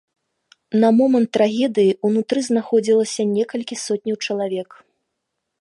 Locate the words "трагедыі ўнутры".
1.37-2.39